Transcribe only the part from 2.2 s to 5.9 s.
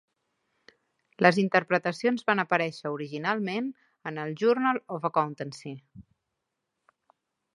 van aparèixer originalment en el "Journal of Accountancy".